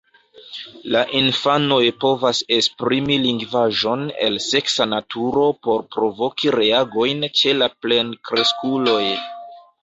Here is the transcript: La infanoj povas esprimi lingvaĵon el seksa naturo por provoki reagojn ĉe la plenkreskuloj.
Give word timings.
La 0.93 1.01
infanoj 1.17 1.81
povas 2.03 2.39
esprimi 2.55 3.17
lingvaĵon 3.25 4.05
el 4.29 4.39
seksa 4.45 4.87
naturo 4.95 5.45
por 5.69 5.85
provoki 5.97 6.55
reagojn 6.57 7.29
ĉe 7.43 7.55
la 7.61 7.69
plenkreskuloj. 7.85 9.05